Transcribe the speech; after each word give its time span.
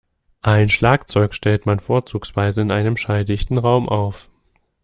Ein 0.41 0.71
Schlagzeug 0.71 1.35
stellt 1.35 1.67
man 1.67 1.79
vorzugsweise 1.79 2.63
in 2.63 2.71
einem 2.71 2.97
schalldichten 2.97 3.59
Raum 3.59 3.87
auf. 3.87 4.31